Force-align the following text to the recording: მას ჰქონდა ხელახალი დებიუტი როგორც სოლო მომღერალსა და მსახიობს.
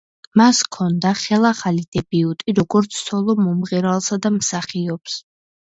მას 0.39 0.61
ჰქონდა 0.67 1.11
ხელახალი 1.23 1.85
დებიუტი 1.97 2.57
როგორც 2.61 2.99
სოლო 3.03 3.39
მომღერალსა 3.45 4.23
და 4.27 4.35
მსახიობს. 4.41 5.25